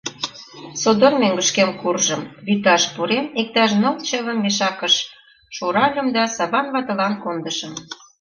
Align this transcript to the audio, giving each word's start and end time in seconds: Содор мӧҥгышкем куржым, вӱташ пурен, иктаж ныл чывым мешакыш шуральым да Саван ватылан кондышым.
Содор 0.81 1.13
мӧҥгышкем 1.21 1.69
куржым, 1.81 2.21
вӱташ 2.45 2.83
пурен, 2.93 3.25
иктаж 3.41 3.71
ныл 3.81 3.95
чывым 4.07 4.37
мешакыш 4.43 4.95
шуральым 5.55 6.07
да 6.15 6.23
Саван 6.35 6.67
ватылан 6.73 7.13
кондышым. 7.23 7.73